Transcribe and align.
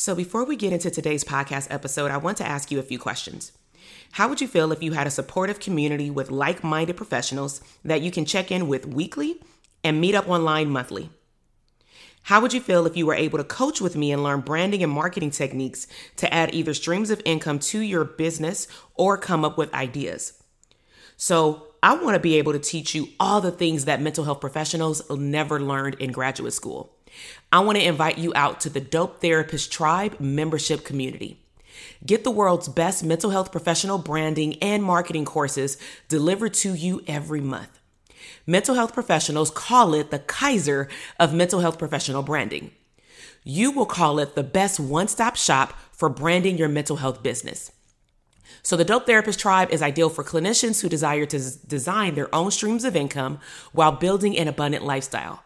So, 0.00 0.14
before 0.14 0.44
we 0.44 0.54
get 0.54 0.72
into 0.72 0.92
today's 0.92 1.24
podcast 1.24 1.66
episode, 1.70 2.12
I 2.12 2.18
want 2.18 2.36
to 2.36 2.46
ask 2.46 2.70
you 2.70 2.78
a 2.78 2.84
few 2.84 3.00
questions. 3.00 3.50
How 4.12 4.28
would 4.28 4.40
you 4.40 4.46
feel 4.46 4.70
if 4.70 4.80
you 4.80 4.92
had 4.92 5.08
a 5.08 5.10
supportive 5.10 5.58
community 5.58 6.08
with 6.08 6.30
like 6.30 6.62
minded 6.62 6.96
professionals 6.96 7.60
that 7.84 8.00
you 8.00 8.12
can 8.12 8.24
check 8.24 8.52
in 8.52 8.68
with 8.68 8.86
weekly 8.86 9.42
and 9.82 10.00
meet 10.00 10.14
up 10.14 10.28
online 10.28 10.70
monthly? 10.70 11.10
How 12.22 12.40
would 12.40 12.52
you 12.52 12.60
feel 12.60 12.86
if 12.86 12.96
you 12.96 13.06
were 13.06 13.14
able 13.16 13.38
to 13.38 13.44
coach 13.44 13.80
with 13.80 13.96
me 13.96 14.12
and 14.12 14.22
learn 14.22 14.42
branding 14.42 14.84
and 14.84 14.92
marketing 14.92 15.32
techniques 15.32 15.88
to 16.18 16.32
add 16.32 16.54
either 16.54 16.74
streams 16.74 17.10
of 17.10 17.20
income 17.24 17.58
to 17.58 17.80
your 17.80 18.04
business 18.04 18.68
or 18.94 19.18
come 19.18 19.44
up 19.44 19.58
with 19.58 19.74
ideas? 19.74 20.40
So, 21.16 21.66
I 21.82 21.96
want 21.96 22.14
to 22.14 22.20
be 22.20 22.38
able 22.38 22.52
to 22.52 22.60
teach 22.60 22.94
you 22.94 23.08
all 23.18 23.40
the 23.40 23.50
things 23.50 23.86
that 23.86 24.00
mental 24.00 24.22
health 24.22 24.40
professionals 24.40 25.10
never 25.10 25.58
learned 25.58 25.96
in 25.96 26.12
graduate 26.12 26.52
school. 26.52 26.94
I 27.52 27.60
want 27.60 27.78
to 27.78 27.84
invite 27.84 28.18
you 28.18 28.32
out 28.34 28.60
to 28.60 28.70
the 28.70 28.80
Dope 28.80 29.20
Therapist 29.20 29.72
Tribe 29.72 30.18
membership 30.20 30.84
community. 30.84 31.38
Get 32.04 32.24
the 32.24 32.30
world's 32.30 32.68
best 32.68 33.04
mental 33.04 33.30
health 33.30 33.52
professional 33.52 33.98
branding 33.98 34.56
and 34.62 34.82
marketing 34.82 35.24
courses 35.24 35.76
delivered 36.08 36.54
to 36.54 36.74
you 36.74 37.02
every 37.06 37.40
month. 37.40 37.78
Mental 38.46 38.74
health 38.74 38.94
professionals 38.94 39.50
call 39.50 39.94
it 39.94 40.10
the 40.10 40.18
Kaiser 40.18 40.88
of 41.18 41.34
mental 41.34 41.60
health 41.60 41.78
professional 41.78 42.22
branding. 42.22 42.70
You 43.44 43.70
will 43.70 43.86
call 43.86 44.18
it 44.18 44.34
the 44.34 44.42
best 44.42 44.80
one 44.80 45.08
stop 45.08 45.36
shop 45.36 45.74
for 45.92 46.08
branding 46.08 46.58
your 46.58 46.68
mental 46.68 46.96
health 46.96 47.22
business. 47.22 47.72
So, 48.62 48.76
the 48.76 48.84
Dope 48.84 49.06
Therapist 49.06 49.38
Tribe 49.38 49.70
is 49.70 49.82
ideal 49.82 50.10
for 50.10 50.24
clinicians 50.24 50.80
who 50.80 50.88
desire 50.88 51.26
to 51.26 51.58
design 51.66 52.14
their 52.14 52.34
own 52.34 52.50
streams 52.50 52.84
of 52.84 52.96
income 52.96 53.38
while 53.72 53.92
building 53.92 54.36
an 54.36 54.48
abundant 54.48 54.84
lifestyle. 54.84 55.42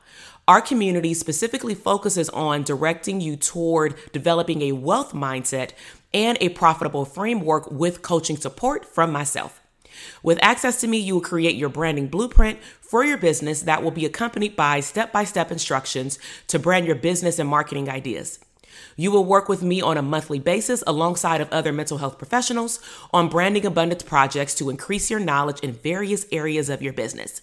Our 0.48 0.60
community 0.60 1.14
specifically 1.14 1.76
focuses 1.76 2.28
on 2.30 2.64
directing 2.64 3.20
you 3.20 3.36
toward 3.36 3.94
developing 4.12 4.62
a 4.62 4.72
wealth 4.72 5.12
mindset 5.12 5.70
and 6.12 6.36
a 6.40 6.48
profitable 6.48 7.04
framework 7.04 7.70
with 7.70 8.02
coaching 8.02 8.36
support 8.36 8.84
from 8.84 9.12
myself. 9.12 9.60
With 10.20 10.42
access 10.42 10.80
to 10.80 10.88
me, 10.88 10.98
you 10.98 11.14
will 11.14 11.20
create 11.20 11.54
your 11.54 11.68
branding 11.68 12.08
blueprint 12.08 12.58
for 12.80 13.04
your 13.04 13.18
business 13.18 13.62
that 13.62 13.84
will 13.84 13.92
be 13.92 14.04
accompanied 14.04 14.56
by 14.56 14.80
step 14.80 15.12
by 15.12 15.22
step 15.22 15.52
instructions 15.52 16.18
to 16.48 16.58
brand 16.58 16.86
your 16.86 16.96
business 16.96 17.38
and 17.38 17.48
marketing 17.48 17.88
ideas. 17.88 18.40
You 18.96 19.12
will 19.12 19.24
work 19.24 19.48
with 19.48 19.62
me 19.62 19.80
on 19.80 19.96
a 19.96 20.02
monthly 20.02 20.40
basis 20.40 20.82
alongside 20.88 21.40
of 21.40 21.52
other 21.52 21.72
mental 21.72 21.98
health 21.98 22.18
professionals 22.18 22.80
on 23.12 23.28
branding 23.28 23.64
abundance 23.64 24.02
projects 24.02 24.56
to 24.56 24.70
increase 24.70 25.08
your 25.08 25.20
knowledge 25.20 25.60
in 25.60 25.72
various 25.72 26.26
areas 26.32 26.68
of 26.68 26.82
your 26.82 26.92
business. 26.92 27.42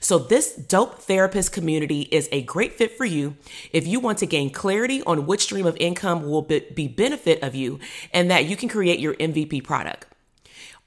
So, 0.00 0.18
this 0.18 0.54
dope 0.54 1.00
therapist 1.00 1.52
community 1.52 2.02
is 2.10 2.28
a 2.32 2.42
great 2.42 2.74
fit 2.74 2.96
for 2.96 3.04
you 3.04 3.36
if 3.72 3.86
you 3.86 4.00
want 4.00 4.18
to 4.18 4.26
gain 4.26 4.50
clarity 4.50 5.02
on 5.02 5.26
which 5.26 5.42
stream 5.42 5.66
of 5.66 5.76
income 5.78 6.28
will 6.28 6.42
be 6.42 6.88
benefit 6.88 7.42
of 7.42 7.54
you 7.54 7.78
and 8.12 8.30
that 8.30 8.46
you 8.46 8.56
can 8.56 8.68
create 8.68 9.00
your 9.00 9.14
MVP 9.14 9.64
product. 9.64 10.06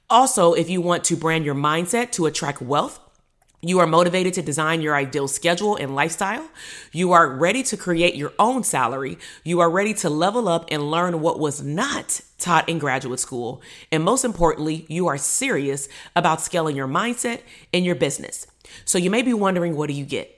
Also, 0.09 0.53
if 0.53 0.69
you 0.69 0.81
want 0.81 1.03
to 1.05 1.15
brand 1.15 1.45
your 1.45 1.55
mindset 1.55 2.11
to 2.11 2.25
attract 2.25 2.61
wealth, 2.61 2.99
you 3.63 3.77
are 3.77 3.85
motivated 3.85 4.33
to 4.33 4.41
design 4.41 4.81
your 4.81 4.95
ideal 4.95 5.27
schedule 5.27 5.75
and 5.75 5.93
lifestyle. 5.93 6.49
You 6.91 7.11
are 7.11 7.29
ready 7.29 7.61
to 7.63 7.77
create 7.77 8.15
your 8.15 8.33
own 8.39 8.63
salary. 8.63 9.19
You 9.43 9.59
are 9.59 9.69
ready 9.69 9.93
to 9.95 10.09
level 10.09 10.49
up 10.49 10.65
and 10.71 10.89
learn 10.89 11.21
what 11.21 11.39
was 11.39 11.61
not 11.61 12.21
taught 12.39 12.67
in 12.67 12.79
graduate 12.79 13.19
school. 13.19 13.61
And 13.91 14.03
most 14.03 14.25
importantly, 14.25 14.87
you 14.89 15.07
are 15.07 15.17
serious 15.17 15.87
about 16.15 16.41
scaling 16.41 16.75
your 16.75 16.87
mindset 16.87 17.41
and 17.71 17.85
your 17.85 17.93
business. 17.93 18.47
So 18.85 18.97
you 18.97 19.09
may 19.09 19.21
be 19.21 19.33
wondering, 19.33 19.75
what 19.75 19.87
do 19.87 19.93
you 19.93 20.05
get? 20.05 20.37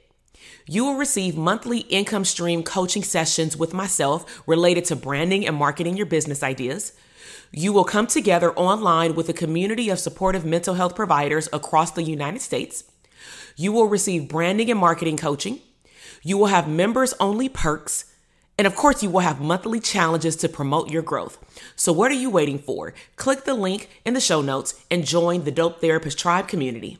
You 0.65 0.85
will 0.85 0.95
receive 0.95 1.35
monthly 1.35 1.79
income 1.79 2.23
stream 2.23 2.63
coaching 2.63 3.03
sessions 3.03 3.57
with 3.57 3.73
myself 3.73 4.43
related 4.47 4.85
to 4.85 4.95
branding 4.95 5.45
and 5.45 5.57
marketing 5.57 5.97
your 5.97 6.05
business 6.05 6.41
ideas. 6.41 6.93
You 7.51 7.73
will 7.73 7.83
come 7.83 8.07
together 8.07 8.53
online 8.53 9.13
with 9.13 9.29
a 9.29 9.33
community 9.33 9.89
of 9.89 9.99
supportive 9.99 10.45
mental 10.45 10.75
health 10.75 10.95
providers 10.95 11.49
across 11.51 11.91
the 11.91 12.03
United 12.03 12.41
States. 12.41 12.85
You 13.55 13.71
will 13.71 13.87
receive 13.87 14.29
branding 14.29 14.71
and 14.71 14.79
marketing 14.79 15.17
coaching. 15.17 15.59
You 16.23 16.37
will 16.37 16.47
have 16.47 16.67
members 16.67 17.13
only 17.19 17.49
perks. 17.49 18.05
And 18.57 18.65
of 18.65 18.75
course, 18.75 19.03
you 19.03 19.09
will 19.09 19.19
have 19.19 19.41
monthly 19.41 19.79
challenges 19.79 20.35
to 20.37 20.49
promote 20.49 20.89
your 20.89 21.01
growth. 21.01 21.37
So, 21.75 21.91
what 21.91 22.11
are 22.11 22.15
you 22.15 22.29
waiting 22.29 22.59
for? 22.59 22.93
Click 23.15 23.45
the 23.45 23.53
link 23.53 23.89
in 24.05 24.13
the 24.13 24.21
show 24.21 24.41
notes 24.41 24.83
and 24.89 25.05
join 25.05 25.43
the 25.43 25.51
Dope 25.51 25.81
Therapist 25.81 26.19
Tribe 26.19 26.47
community. 26.47 26.99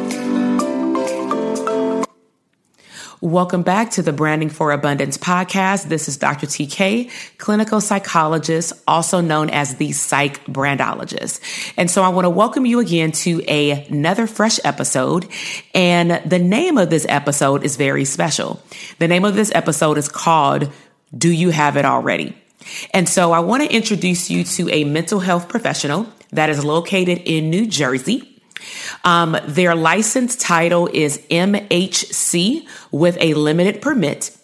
Welcome 3.21 3.61
back 3.61 3.91
to 3.91 4.01
the 4.01 4.11
Branding 4.11 4.49
for 4.49 4.71
Abundance 4.71 5.15
podcast. 5.15 5.89
This 5.89 6.07
is 6.07 6.17
Dr. 6.17 6.47
TK, 6.47 7.11
clinical 7.37 7.79
psychologist, 7.79 8.73
also 8.87 9.21
known 9.21 9.51
as 9.51 9.75
the 9.75 9.91
psych 9.91 10.43
brandologist. 10.45 11.39
And 11.77 11.91
so 11.91 12.01
I 12.01 12.09
want 12.09 12.25
to 12.25 12.31
welcome 12.31 12.65
you 12.65 12.79
again 12.79 13.11
to 13.11 13.43
a, 13.47 13.85
another 13.85 14.25
fresh 14.25 14.59
episode. 14.63 15.27
And 15.75 16.19
the 16.27 16.39
name 16.39 16.79
of 16.79 16.89
this 16.89 17.05
episode 17.07 17.63
is 17.63 17.75
very 17.75 18.05
special. 18.05 18.59
The 18.97 19.07
name 19.07 19.23
of 19.23 19.35
this 19.35 19.51
episode 19.53 19.99
is 19.99 20.09
called 20.09 20.71
Do 21.15 21.29
You 21.29 21.51
Have 21.51 21.77
It 21.77 21.85
Already? 21.85 22.35
And 22.91 23.07
so 23.07 23.33
I 23.33 23.39
want 23.41 23.61
to 23.61 23.71
introduce 23.71 24.31
you 24.31 24.43
to 24.45 24.67
a 24.71 24.83
mental 24.83 25.19
health 25.19 25.47
professional 25.47 26.07
that 26.31 26.49
is 26.49 26.65
located 26.65 27.19
in 27.25 27.51
New 27.51 27.67
Jersey. 27.67 28.30
Um, 29.03 29.37
their 29.45 29.75
license 29.75 30.35
title 30.35 30.89
is 30.93 31.19
MHC 31.29 32.67
with 32.91 33.17
a 33.19 33.33
limited 33.33 33.81
permit. 33.81 34.37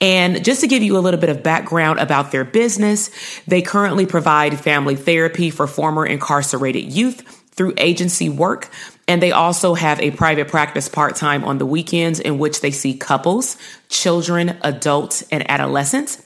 And 0.00 0.44
just 0.44 0.60
to 0.60 0.66
give 0.66 0.82
you 0.82 0.96
a 0.96 1.00
little 1.00 1.20
bit 1.20 1.30
of 1.30 1.42
background 1.42 1.98
about 1.98 2.32
their 2.32 2.44
business, 2.44 3.10
they 3.46 3.62
currently 3.62 4.06
provide 4.06 4.58
family 4.60 4.96
therapy 4.96 5.50
for 5.50 5.66
former 5.66 6.06
incarcerated 6.06 6.92
youth 6.92 7.22
through 7.52 7.74
agency 7.76 8.28
work. 8.28 8.68
And 9.06 9.22
they 9.22 9.32
also 9.32 9.74
have 9.74 10.00
a 10.00 10.10
private 10.10 10.48
practice 10.48 10.88
part 10.88 11.16
time 11.16 11.44
on 11.44 11.58
the 11.58 11.66
weekends 11.66 12.20
in 12.20 12.38
which 12.38 12.60
they 12.60 12.70
see 12.70 12.94
couples, 12.96 13.56
children, 13.88 14.58
adults, 14.62 15.22
and 15.30 15.48
adolescents. 15.50 16.24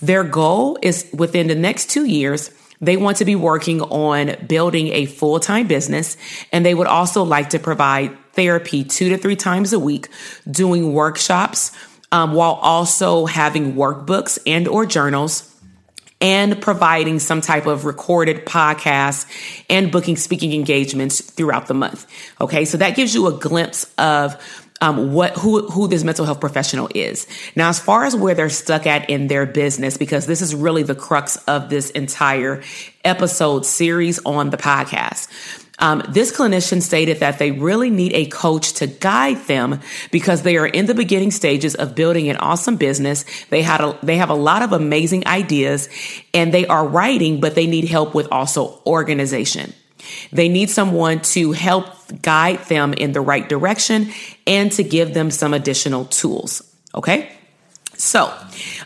Their 0.00 0.24
goal 0.24 0.78
is 0.82 1.08
within 1.12 1.48
the 1.48 1.54
next 1.54 1.90
two 1.90 2.04
years 2.04 2.50
they 2.80 2.96
want 2.96 3.18
to 3.18 3.24
be 3.24 3.34
working 3.34 3.80
on 3.82 4.36
building 4.46 4.88
a 4.88 5.06
full 5.06 5.40
time 5.40 5.66
business, 5.66 6.16
and 6.52 6.64
they 6.64 6.74
would 6.74 6.86
also 6.86 7.24
like 7.24 7.50
to 7.50 7.58
provide 7.58 8.16
therapy 8.32 8.84
two 8.84 9.08
to 9.10 9.18
three 9.18 9.36
times 9.36 9.72
a 9.72 9.78
week, 9.78 10.08
doing 10.50 10.92
workshops, 10.92 11.72
um, 12.12 12.32
while 12.32 12.54
also 12.54 13.26
having 13.26 13.74
workbooks 13.74 14.38
and 14.46 14.68
or 14.68 14.86
journals 14.86 15.54
and 16.20 16.60
providing 16.60 17.18
some 17.18 17.40
type 17.40 17.66
of 17.66 17.84
recorded 17.84 18.44
podcast 18.44 19.26
and 19.70 19.92
booking 19.92 20.16
speaking 20.16 20.52
engagements 20.52 21.20
throughout 21.20 21.66
the 21.66 21.74
month. 21.74 22.06
Okay. 22.40 22.64
So 22.64 22.78
that 22.78 22.96
gives 22.96 23.14
you 23.14 23.28
a 23.28 23.32
glimpse 23.32 23.92
of 23.98 24.36
um, 24.80 25.12
what 25.12 25.36
who 25.36 25.66
who 25.68 25.88
this 25.88 26.04
mental 26.04 26.24
health 26.24 26.40
professional 26.40 26.88
is. 26.94 27.26
Now, 27.56 27.68
as 27.68 27.78
far 27.78 28.04
as 28.04 28.14
where 28.14 28.34
they're 28.34 28.48
stuck 28.48 28.86
at 28.86 29.08
in 29.10 29.26
their 29.26 29.46
business, 29.46 29.96
because 29.96 30.26
this 30.26 30.42
is 30.42 30.54
really 30.54 30.82
the 30.82 30.94
crux 30.94 31.36
of 31.48 31.68
this 31.68 31.90
entire 31.90 32.62
episode 33.04 33.66
series 33.66 34.20
on 34.24 34.50
the 34.50 34.56
podcast. 34.56 35.28
Um, 35.80 36.02
this 36.08 36.36
clinician 36.36 36.82
stated 36.82 37.20
that 37.20 37.38
they 37.38 37.52
really 37.52 37.88
need 37.88 38.12
a 38.12 38.26
coach 38.26 38.72
to 38.74 38.86
guide 38.88 39.38
them 39.46 39.80
because 40.10 40.42
they 40.42 40.56
are 40.56 40.66
in 40.66 40.86
the 40.86 40.94
beginning 40.94 41.30
stages 41.30 41.76
of 41.76 41.94
building 41.94 42.28
an 42.28 42.36
awesome 42.38 42.76
business. 42.76 43.24
They 43.50 43.62
had 43.62 43.80
a, 43.80 43.96
they 44.02 44.16
have 44.16 44.30
a 44.30 44.34
lot 44.34 44.62
of 44.62 44.72
amazing 44.72 45.26
ideas 45.28 45.88
and 46.34 46.52
they 46.52 46.66
are 46.66 46.86
writing, 46.86 47.40
but 47.40 47.54
they 47.54 47.68
need 47.68 47.84
help 47.84 48.12
with 48.12 48.26
also 48.32 48.80
organization. 48.86 49.72
They 50.32 50.48
need 50.48 50.70
someone 50.70 51.20
to 51.20 51.52
help 51.52 51.86
guide 52.22 52.60
them 52.66 52.92
in 52.94 53.12
the 53.12 53.20
right 53.20 53.48
direction 53.48 54.12
and 54.46 54.72
to 54.72 54.82
give 54.82 55.14
them 55.14 55.30
some 55.30 55.54
additional 55.54 56.04
tools. 56.06 56.62
Okay. 56.94 57.30
So, 57.94 58.32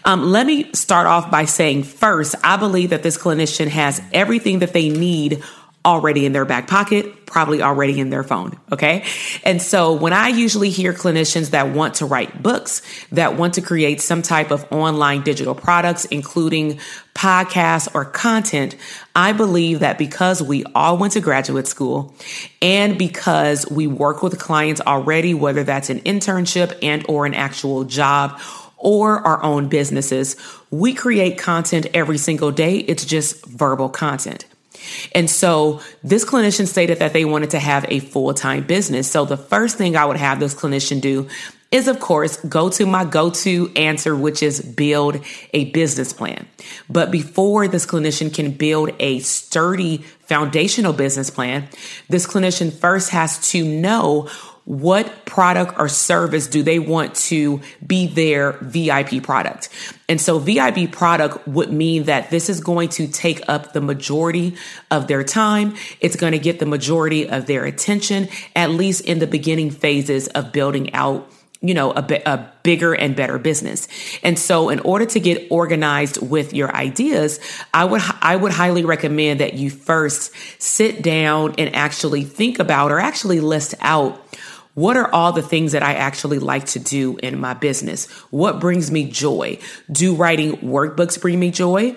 um, 0.06 0.24
let 0.24 0.46
me 0.46 0.72
start 0.72 1.06
off 1.06 1.30
by 1.30 1.44
saying 1.44 1.82
first, 1.82 2.34
I 2.42 2.56
believe 2.56 2.90
that 2.90 3.02
this 3.02 3.18
clinician 3.18 3.68
has 3.68 4.00
everything 4.12 4.60
that 4.60 4.72
they 4.72 4.88
need 4.88 5.42
already 5.84 6.24
in 6.24 6.32
their 6.32 6.44
back 6.44 6.68
pocket, 6.68 7.26
probably 7.26 7.60
already 7.60 7.98
in 7.98 8.10
their 8.10 8.22
phone. 8.22 8.56
Okay. 8.70 9.04
And 9.42 9.60
so 9.60 9.92
when 9.92 10.12
I 10.12 10.28
usually 10.28 10.70
hear 10.70 10.92
clinicians 10.92 11.50
that 11.50 11.70
want 11.70 11.94
to 11.96 12.06
write 12.06 12.42
books, 12.42 12.82
that 13.10 13.36
want 13.36 13.54
to 13.54 13.62
create 13.62 14.00
some 14.00 14.22
type 14.22 14.50
of 14.50 14.70
online 14.70 15.22
digital 15.22 15.54
products, 15.54 16.04
including 16.06 16.78
podcasts 17.14 17.92
or 17.94 18.04
content, 18.04 18.76
I 19.16 19.32
believe 19.32 19.80
that 19.80 19.98
because 19.98 20.42
we 20.42 20.64
all 20.74 20.98
went 20.98 21.14
to 21.14 21.20
graduate 21.20 21.66
school 21.66 22.14
and 22.60 22.96
because 22.96 23.68
we 23.70 23.86
work 23.86 24.22
with 24.22 24.38
clients 24.38 24.80
already, 24.80 25.34
whether 25.34 25.64
that's 25.64 25.90
an 25.90 26.00
internship 26.00 26.78
and 26.82 27.04
or 27.08 27.26
an 27.26 27.34
actual 27.34 27.84
job 27.84 28.40
or 28.76 29.18
our 29.26 29.42
own 29.42 29.68
businesses, 29.68 30.36
we 30.70 30.92
create 30.94 31.38
content 31.38 31.86
every 31.94 32.18
single 32.18 32.50
day. 32.50 32.78
It's 32.78 33.04
just 33.04 33.44
verbal 33.46 33.88
content. 33.88 34.44
And 35.14 35.28
so 35.28 35.80
this 36.02 36.24
clinician 36.24 36.66
stated 36.66 36.98
that 36.98 37.12
they 37.12 37.24
wanted 37.24 37.50
to 37.50 37.58
have 37.58 37.84
a 37.88 38.00
full 38.00 38.34
time 38.34 38.64
business. 38.64 39.10
So 39.10 39.24
the 39.24 39.36
first 39.36 39.78
thing 39.78 39.96
I 39.96 40.04
would 40.04 40.16
have 40.16 40.40
this 40.40 40.54
clinician 40.54 41.00
do 41.00 41.28
is 41.72 41.88
of 41.88 41.98
course 41.98 42.36
go 42.44 42.68
to 42.68 42.84
my 42.86 43.04
go 43.04 43.30
to 43.30 43.72
answer, 43.74 44.14
which 44.14 44.42
is 44.42 44.60
build 44.60 45.24
a 45.54 45.70
business 45.70 46.12
plan. 46.12 46.46
But 46.88 47.10
before 47.10 47.66
this 47.66 47.86
clinician 47.86 48.32
can 48.32 48.52
build 48.52 48.90
a 49.00 49.20
sturdy 49.20 49.98
foundational 50.26 50.92
business 50.92 51.30
plan, 51.30 51.68
this 52.08 52.26
clinician 52.26 52.72
first 52.72 53.10
has 53.10 53.50
to 53.50 53.64
know 53.64 54.28
what 54.64 55.24
product 55.24 55.78
or 55.78 55.88
service 55.88 56.46
do 56.46 56.62
they 56.62 56.78
want 56.78 57.14
to 57.16 57.60
be 57.84 58.06
their 58.06 58.52
VIP 58.62 59.22
product? 59.22 59.68
And 60.08 60.20
so 60.20 60.38
VIP 60.38 60.92
product 60.92 61.46
would 61.48 61.72
mean 61.72 62.04
that 62.04 62.30
this 62.30 62.48
is 62.48 62.60
going 62.60 62.90
to 62.90 63.08
take 63.08 63.48
up 63.48 63.72
the 63.72 63.80
majority 63.80 64.54
of 64.90 65.08
their 65.08 65.24
time. 65.24 65.74
It's 66.00 66.16
going 66.16 66.32
to 66.32 66.38
get 66.38 66.60
the 66.60 66.66
majority 66.66 67.28
of 67.28 67.46
their 67.46 67.64
attention, 67.64 68.28
at 68.54 68.70
least 68.70 69.00
in 69.02 69.18
the 69.18 69.26
beginning 69.26 69.70
phases 69.70 70.28
of 70.28 70.52
building 70.52 70.94
out 70.94 71.28
you 71.64 71.74
know, 71.74 71.92
a, 71.92 72.22
a 72.26 72.52
bigger 72.64 72.92
and 72.92 73.14
better 73.14 73.38
business. 73.38 73.86
And 74.24 74.36
so 74.36 74.68
in 74.68 74.80
order 74.80 75.06
to 75.06 75.20
get 75.20 75.46
organized 75.48 76.20
with 76.20 76.52
your 76.52 76.74
ideas, 76.74 77.38
I 77.72 77.84
would, 77.84 78.02
I 78.20 78.34
would 78.34 78.50
highly 78.50 78.84
recommend 78.84 79.38
that 79.38 79.54
you 79.54 79.70
first 79.70 80.32
sit 80.60 81.02
down 81.02 81.54
and 81.58 81.74
actually 81.74 82.24
think 82.24 82.58
about 82.58 82.90
or 82.90 82.98
actually 82.98 83.38
list 83.38 83.76
out 83.80 84.20
what 84.74 84.96
are 84.96 85.12
all 85.12 85.32
the 85.32 85.42
things 85.42 85.72
that 85.72 85.82
I 85.82 85.94
actually 85.94 86.38
like 86.38 86.66
to 86.66 86.78
do 86.78 87.18
in 87.18 87.40
my 87.40 87.54
business? 87.54 88.10
What 88.30 88.60
brings 88.60 88.90
me 88.90 89.04
joy? 89.10 89.58
Do 89.90 90.14
writing 90.14 90.56
workbooks 90.58 91.20
bring 91.20 91.38
me 91.38 91.50
joy? 91.50 91.96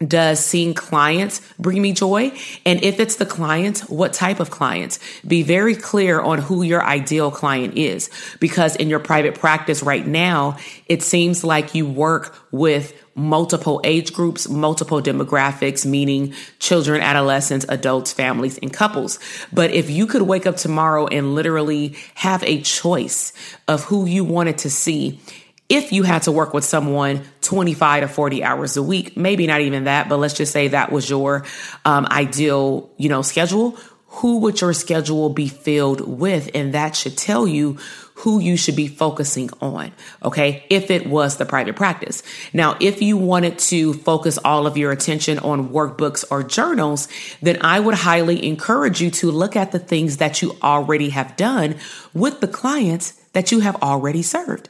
Does 0.00 0.44
seeing 0.44 0.74
clients 0.74 1.40
bring 1.58 1.80
me 1.80 1.92
joy? 1.92 2.32
And 2.66 2.82
if 2.82 2.98
it's 2.98 3.16
the 3.16 3.26
clients, 3.26 3.88
what 3.88 4.12
type 4.12 4.40
of 4.40 4.50
clients? 4.50 4.98
Be 5.26 5.42
very 5.42 5.76
clear 5.76 6.20
on 6.20 6.38
who 6.38 6.62
your 6.62 6.84
ideal 6.84 7.30
client 7.30 7.78
is. 7.78 8.10
Because 8.40 8.74
in 8.74 8.90
your 8.90 8.98
private 8.98 9.38
practice 9.38 9.82
right 9.82 10.04
now, 10.04 10.58
it 10.86 11.02
seems 11.02 11.44
like 11.44 11.76
you 11.76 11.86
work 11.86 12.36
with 12.50 12.92
multiple 13.14 13.80
age 13.84 14.12
groups, 14.12 14.48
multiple 14.48 15.00
demographics, 15.00 15.86
meaning 15.86 16.34
children, 16.58 17.00
adolescents, 17.00 17.64
adults, 17.68 18.12
families, 18.12 18.58
and 18.58 18.72
couples. 18.72 19.20
But 19.52 19.70
if 19.70 19.88
you 19.88 20.08
could 20.08 20.22
wake 20.22 20.46
up 20.46 20.56
tomorrow 20.56 21.06
and 21.06 21.36
literally 21.36 21.96
have 22.14 22.42
a 22.42 22.60
choice 22.62 23.32
of 23.68 23.84
who 23.84 24.06
you 24.06 24.24
wanted 24.24 24.58
to 24.58 24.70
see, 24.70 25.20
if 25.68 25.92
you 25.92 26.02
had 26.02 26.22
to 26.22 26.32
work 26.32 26.52
with 26.52 26.64
someone 26.64 27.22
25 27.44 28.02
to 28.02 28.08
40 28.08 28.44
hours 28.44 28.76
a 28.76 28.82
week, 28.82 29.16
maybe 29.16 29.46
not 29.46 29.60
even 29.60 29.84
that, 29.84 30.08
but 30.08 30.18
let's 30.18 30.34
just 30.34 30.52
say 30.52 30.68
that 30.68 30.90
was 30.90 31.08
your 31.08 31.44
um, 31.84 32.06
ideal, 32.10 32.90
you 32.96 33.08
know, 33.08 33.22
schedule. 33.22 33.78
Who 34.08 34.38
would 34.40 34.60
your 34.60 34.72
schedule 34.72 35.28
be 35.28 35.48
filled 35.48 36.00
with? 36.00 36.50
And 36.54 36.74
that 36.74 36.94
should 36.94 37.16
tell 37.16 37.48
you 37.48 37.78
who 38.18 38.38
you 38.38 38.56
should 38.56 38.76
be 38.76 38.86
focusing 38.86 39.50
on. 39.60 39.92
Okay. 40.22 40.64
If 40.70 40.90
it 40.90 41.06
was 41.06 41.36
the 41.36 41.44
private 41.44 41.74
practice. 41.74 42.22
Now, 42.52 42.76
if 42.80 43.02
you 43.02 43.16
wanted 43.16 43.58
to 43.58 43.92
focus 43.92 44.38
all 44.38 44.66
of 44.66 44.78
your 44.78 44.92
attention 44.92 45.40
on 45.40 45.70
workbooks 45.70 46.24
or 46.30 46.44
journals, 46.44 47.08
then 47.42 47.58
I 47.60 47.80
would 47.80 47.96
highly 47.96 48.46
encourage 48.46 49.00
you 49.00 49.10
to 49.10 49.32
look 49.32 49.56
at 49.56 49.72
the 49.72 49.80
things 49.80 50.18
that 50.18 50.42
you 50.42 50.56
already 50.62 51.10
have 51.10 51.36
done 51.36 51.76
with 52.12 52.40
the 52.40 52.48
clients 52.48 53.12
that 53.32 53.50
you 53.50 53.60
have 53.60 53.76
already 53.82 54.22
served. 54.22 54.68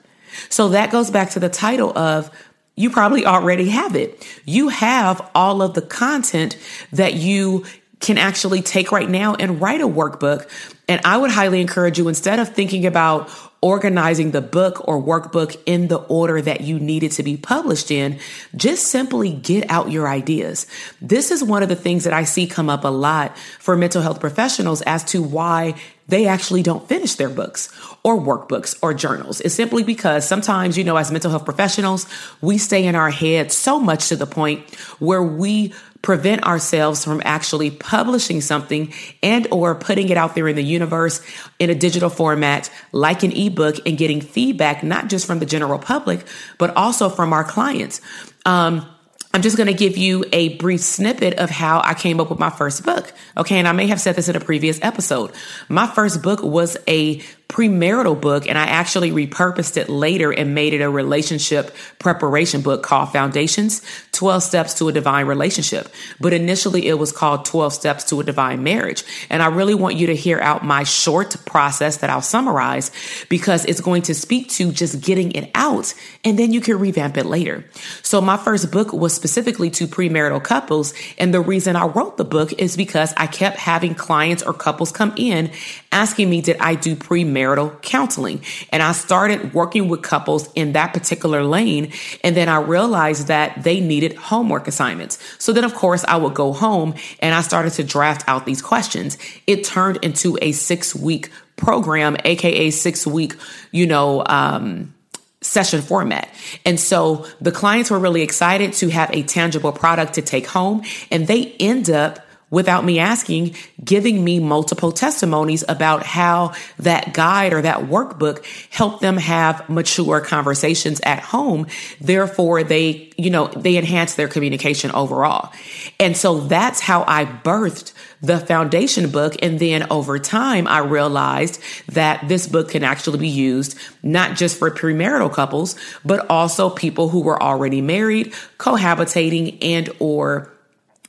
So 0.48 0.70
that 0.70 0.90
goes 0.90 1.10
back 1.10 1.30
to 1.30 1.40
the 1.40 1.48
title 1.48 1.96
of 1.96 2.30
you 2.76 2.90
probably 2.90 3.24
already 3.24 3.68
have 3.68 3.94
it. 3.94 4.26
You 4.44 4.68
have 4.68 5.30
all 5.34 5.62
of 5.62 5.74
the 5.74 5.82
content 5.82 6.56
that 6.92 7.14
you 7.14 7.64
can 8.00 8.18
actually 8.18 8.60
take 8.60 8.92
right 8.92 9.08
now 9.08 9.34
and 9.34 9.60
write 9.60 9.80
a 9.80 9.88
workbook. 9.88 10.48
And 10.88 11.00
I 11.04 11.16
would 11.16 11.30
highly 11.30 11.60
encourage 11.60 11.98
you 11.98 12.08
instead 12.08 12.38
of 12.38 12.50
thinking 12.50 12.84
about 12.84 13.30
organizing 13.64 14.32
the 14.32 14.42
book 14.42 14.86
or 14.86 15.02
workbook 15.02 15.58
in 15.64 15.88
the 15.88 15.96
order 15.96 16.42
that 16.42 16.60
you 16.60 16.78
need 16.78 17.02
it 17.02 17.12
to 17.12 17.22
be 17.22 17.34
published 17.34 17.90
in, 17.90 18.18
just 18.54 18.88
simply 18.88 19.32
get 19.32 19.64
out 19.70 19.90
your 19.90 20.06
ideas. 20.06 20.66
This 21.00 21.30
is 21.30 21.42
one 21.42 21.62
of 21.62 21.70
the 21.70 21.74
things 21.74 22.04
that 22.04 22.12
I 22.12 22.24
see 22.24 22.46
come 22.46 22.68
up 22.68 22.84
a 22.84 22.88
lot 22.88 23.34
for 23.58 23.74
mental 23.74 24.02
health 24.02 24.20
professionals 24.20 24.82
as 24.82 25.02
to 25.04 25.22
why 25.22 25.76
they 26.08 26.26
actually 26.26 26.62
don't 26.62 26.86
finish 26.86 27.14
their 27.14 27.30
books 27.30 27.72
or 28.02 28.20
workbooks 28.20 28.78
or 28.82 28.92
journals. 28.92 29.40
It's 29.40 29.54
simply 29.54 29.82
because 29.82 30.28
sometimes, 30.28 30.76
you 30.76 30.84
know, 30.84 30.98
as 30.98 31.10
mental 31.10 31.30
health 31.30 31.46
professionals, 31.46 32.06
we 32.42 32.58
stay 32.58 32.84
in 32.84 32.94
our 32.94 33.08
head 33.08 33.50
so 33.50 33.80
much 33.80 34.10
to 34.10 34.16
the 34.16 34.26
point 34.26 34.74
where 34.98 35.22
we 35.22 35.72
prevent 36.04 36.44
ourselves 36.44 37.02
from 37.02 37.20
actually 37.24 37.70
publishing 37.70 38.40
something 38.40 38.92
and 39.22 39.48
or 39.50 39.74
putting 39.74 40.10
it 40.10 40.16
out 40.16 40.34
there 40.34 40.46
in 40.46 40.54
the 40.54 40.62
universe 40.62 41.20
in 41.58 41.70
a 41.70 41.74
digital 41.74 42.10
format 42.10 42.70
like 42.92 43.22
an 43.22 43.32
ebook 43.32 43.76
and 43.86 43.96
getting 43.96 44.20
feedback 44.20 44.84
not 44.84 45.08
just 45.08 45.26
from 45.26 45.38
the 45.38 45.46
general 45.46 45.78
public 45.78 46.24
but 46.58 46.76
also 46.76 47.08
from 47.08 47.32
our 47.32 47.42
clients 47.42 48.02
um, 48.44 48.86
I'm 49.32 49.42
just 49.42 49.56
going 49.56 49.66
to 49.66 49.74
give 49.74 49.96
you 49.96 50.24
a 50.32 50.56
brief 50.58 50.80
snippet 50.80 51.40
of 51.40 51.50
how 51.50 51.80
I 51.82 51.94
came 51.94 52.20
up 52.20 52.30
with 52.30 52.38
my 52.38 52.50
first 52.50 52.84
book. 52.84 53.12
Okay. 53.36 53.58
And 53.58 53.66
I 53.66 53.72
may 53.72 53.88
have 53.88 54.00
said 54.00 54.14
this 54.14 54.28
in 54.28 54.36
a 54.36 54.40
previous 54.40 54.78
episode. 54.80 55.32
My 55.68 55.88
first 55.88 56.22
book 56.22 56.40
was 56.40 56.76
a 56.86 57.20
premarital 57.48 58.20
book 58.20 58.48
and 58.48 58.58
I 58.58 58.64
actually 58.64 59.10
repurposed 59.10 59.76
it 59.76 59.88
later 59.88 60.32
and 60.32 60.54
made 60.54 60.72
it 60.72 60.80
a 60.80 60.90
relationship 60.90 61.74
preparation 61.98 62.62
book 62.62 62.82
called 62.82 63.12
Foundations 63.12 63.82
12 64.12 64.42
Steps 64.42 64.74
to 64.74 64.88
a 64.88 64.92
Divine 64.92 65.26
Relationship. 65.26 65.88
But 66.18 66.32
initially 66.32 66.86
it 66.86 66.98
was 66.98 67.12
called 67.12 67.44
12 67.44 67.72
Steps 67.72 68.04
to 68.04 68.20
a 68.20 68.24
Divine 68.24 68.62
Marriage. 68.62 69.04
And 69.30 69.42
I 69.42 69.48
really 69.48 69.74
want 69.74 69.96
you 69.96 70.08
to 70.08 70.16
hear 70.16 70.40
out 70.40 70.64
my 70.64 70.84
short 70.84 71.36
process 71.44 71.98
that 71.98 72.10
I'll 72.10 72.22
summarize 72.22 72.90
because 73.28 73.64
it's 73.66 73.80
going 73.80 74.02
to 74.02 74.14
speak 74.14 74.48
to 74.50 74.72
just 74.72 75.00
getting 75.00 75.32
it 75.32 75.50
out 75.54 75.94
and 76.24 76.38
then 76.38 76.52
you 76.52 76.60
can 76.60 76.78
revamp 76.78 77.16
it 77.16 77.26
later. 77.26 77.64
So 78.02 78.20
my 78.20 78.36
first 78.36 78.72
book 78.72 78.92
was 78.92 79.12
specifically 79.12 79.70
to 79.70 79.86
premarital 79.86 80.42
couples. 80.42 80.94
And 81.18 81.34
the 81.34 81.40
reason 81.40 81.76
I 81.76 81.86
wrote 81.86 82.16
the 82.16 82.24
book 82.24 82.52
is 82.54 82.76
because 82.76 83.12
I 83.16 83.26
kept 83.26 83.58
having 83.58 83.94
clients 83.94 84.42
or 84.42 84.54
couples 84.54 84.90
come 84.90 85.12
in 85.16 85.50
asking 85.92 86.30
me, 86.30 86.40
did 86.40 86.56
I 86.58 86.74
do 86.74 86.96
premarital 86.96 87.33
counseling? 87.82 88.42
And 88.70 88.82
I 88.82 88.92
started 88.92 89.54
working 89.54 89.88
with 89.88 90.02
couples 90.02 90.50
in 90.54 90.72
that 90.72 90.92
particular 90.92 91.44
lane. 91.44 91.92
And 92.22 92.36
then 92.36 92.48
I 92.48 92.60
realized 92.60 93.28
that 93.28 93.62
they 93.62 93.80
needed 93.80 94.14
homework 94.14 94.68
assignments. 94.68 95.18
So 95.38 95.52
then, 95.52 95.64
of 95.64 95.74
course, 95.74 96.04
I 96.04 96.16
would 96.16 96.34
go 96.34 96.52
home 96.52 96.94
and 97.20 97.34
I 97.34 97.40
started 97.40 97.72
to 97.74 97.84
draft 97.84 98.24
out 98.28 98.46
these 98.46 98.62
questions. 98.62 99.18
It 99.46 99.64
turned 99.64 99.98
into 100.02 100.38
a 100.40 100.52
six 100.52 100.94
week 100.94 101.30
program, 101.56 102.16
AKA 102.24 102.70
six 102.70 103.06
week, 103.06 103.36
you 103.70 103.86
know, 103.86 104.24
um, 104.26 104.94
session 105.40 105.82
format. 105.82 106.28
And 106.64 106.80
so 106.80 107.26
the 107.40 107.52
clients 107.52 107.90
were 107.90 107.98
really 107.98 108.22
excited 108.22 108.72
to 108.74 108.88
have 108.88 109.10
a 109.12 109.22
tangible 109.22 109.72
product 109.72 110.14
to 110.14 110.22
take 110.22 110.46
home 110.46 110.82
and 111.10 111.26
they 111.26 111.52
end 111.60 111.90
up 111.90 112.18
without 112.54 112.84
me 112.84 113.00
asking, 113.00 113.54
giving 113.84 114.22
me 114.24 114.38
multiple 114.38 114.92
testimonies 114.92 115.64
about 115.68 116.04
how 116.04 116.52
that 116.78 117.12
guide 117.12 117.52
or 117.52 117.60
that 117.60 117.80
workbook 117.80 118.44
helped 118.70 119.02
them 119.02 119.16
have 119.16 119.68
mature 119.68 120.20
conversations 120.20 121.00
at 121.04 121.18
home. 121.18 121.66
Therefore, 122.00 122.62
they, 122.62 123.12
you 123.18 123.28
know, 123.28 123.48
they 123.48 123.76
enhance 123.76 124.14
their 124.14 124.28
communication 124.28 124.92
overall. 124.92 125.52
And 125.98 126.16
so 126.16 126.40
that's 126.40 126.80
how 126.80 127.04
I 127.08 127.24
birthed 127.24 127.92
the 128.22 128.38
foundation 128.38 129.10
book. 129.10 129.34
And 129.42 129.58
then 129.58 129.90
over 129.90 130.18
time, 130.20 130.68
I 130.68 130.78
realized 130.78 131.60
that 131.88 132.28
this 132.28 132.46
book 132.46 132.70
can 132.70 132.84
actually 132.84 133.18
be 133.18 133.28
used 133.28 133.76
not 134.02 134.36
just 134.36 134.58
for 134.58 134.70
premarital 134.70 135.32
couples, 135.32 135.74
but 136.04 136.24
also 136.30 136.70
people 136.70 137.08
who 137.08 137.20
were 137.20 137.42
already 137.42 137.80
married, 137.80 138.32
cohabitating 138.58 139.58
and 139.60 139.90
or 139.98 140.53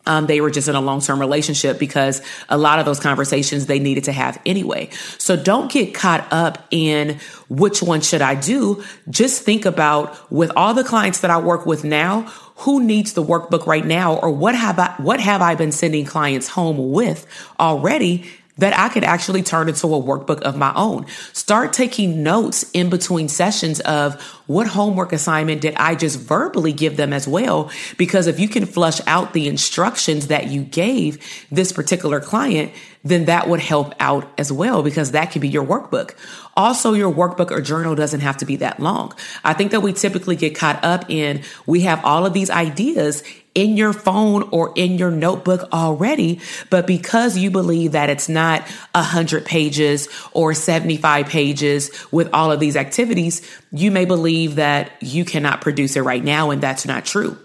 um, 0.05 0.27
they 0.27 0.41
were 0.41 0.51
just 0.51 0.67
in 0.67 0.75
a 0.75 0.81
long 0.81 1.01
term 1.01 1.19
relationship 1.19 1.79
because 1.79 2.21
a 2.49 2.57
lot 2.57 2.79
of 2.79 2.85
those 2.85 2.99
conversations 2.99 3.65
they 3.65 3.79
needed 3.79 4.05
to 4.05 4.11
have 4.11 4.39
anyway. 4.45 4.89
So 5.17 5.35
don't 5.35 5.71
get 5.71 5.93
caught 5.93 6.27
up 6.31 6.67
in 6.71 7.19
which 7.49 7.81
one 7.81 8.01
should 8.01 8.21
I 8.21 8.35
do. 8.35 8.83
Just 9.09 9.43
think 9.43 9.65
about 9.65 10.31
with 10.31 10.51
all 10.55 10.73
the 10.73 10.83
clients 10.83 11.21
that 11.21 11.31
I 11.31 11.37
work 11.37 11.65
with 11.65 11.83
now, 11.83 12.21
who 12.57 12.83
needs 12.83 13.13
the 13.13 13.23
workbook 13.23 13.65
right 13.65 13.85
now 13.85 14.15
or 14.15 14.31
what 14.31 14.55
have 14.55 14.79
I, 14.79 14.93
what 14.97 15.19
have 15.19 15.41
I 15.41 15.55
been 15.55 15.71
sending 15.71 16.05
clients 16.05 16.47
home 16.47 16.91
with 16.91 17.25
already 17.59 18.29
that 18.57 18.77
I 18.77 18.89
could 18.89 19.03
actually 19.03 19.43
turn 19.43 19.67
into 19.67 19.87
a 19.87 20.01
workbook 20.01 20.41
of 20.41 20.57
my 20.57 20.73
own. 20.75 21.05
Start 21.33 21.73
taking 21.73 22.23
notes 22.23 22.69
in 22.73 22.89
between 22.89 23.27
sessions 23.27 23.79
of 23.81 24.21
what 24.47 24.67
homework 24.67 25.11
assignment 25.11 25.61
did 25.61 25.75
I 25.75 25.95
just 25.95 26.19
verbally 26.19 26.71
give 26.71 26.97
them 26.97 27.11
as 27.11 27.27
well? 27.27 27.69
Because 27.97 28.27
if 28.27 28.39
you 28.39 28.47
can 28.47 28.65
flush 28.65 29.01
out 29.07 29.33
the 29.33 29.47
instructions 29.47 30.27
that 30.27 30.47
you 30.47 30.63
gave 30.63 31.45
this 31.51 31.71
particular 31.71 32.21
client, 32.21 32.71
then 33.05 33.25
that 33.25 33.47
would 33.47 33.61
help 33.61 33.93
out 33.99 34.27
as 34.37 34.51
well 34.51 34.83
because 34.83 35.11
that 35.11 35.31
could 35.31 35.41
be 35.41 35.47
your 35.47 35.63
workbook. 35.63 36.15
Also, 36.57 36.93
your 36.93 37.13
workbook 37.13 37.51
or 37.51 37.61
journal 37.61 37.95
doesn't 37.95 38.21
have 38.21 38.37
to 38.37 38.45
be 38.45 38.57
that 38.57 38.79
long. 38.79 39.13
I 39.43 39.53
think 39.53 39.71
that 39.71 39.81
we 39.81 39.93
typically 39.93 40.35
get 40.35 40.55
caught 40.55 40.83
up 40.83 41.09
in 41.09 41.43
we 41.67 41.81
have 41.81 42.03
all 42.03 42.25
of 42.25 42.33
these 42.33 42.49
ideas 42.49 43.23
in 43.53 43.77
your 43.77 43.93
phone 43.93 44.43
or 44.51 44.73
in 44.75 44.97
your 44.97 45.11
notebook 45.11 45.71
already. 45.71 46.41
But 46.69 46.87
because 46.87 47.37
you 47.37 47.51
believe 47.51 47.93
that 47.93 48.09
it's 48.09 48.27
not 48.27 48.67
a 48.93 49.03
hundred 49.03 49.45
pages 49.45 50.09
or 50.33 50.53
75 50.53 51.27
pages 51.27 51.91
with 52.11 52.29
all 52.33 52.51
of 52.51 52.59
these 52.59 52.75
activities, 52.75 53.47
you 53.71 53.91
may 53.91 54.05
believe 54.05 54.55
that 54.55 54.91
you 55.01 55.23
cannot 55.23 55.61
produce 55.61 55.95
it 55.95 56.01
right 56.01 56.23
now. 56.23 56.49
And 56.49 56.61
that's 56.61 56.85
not 56.85 57.05
true. 57.05 57.37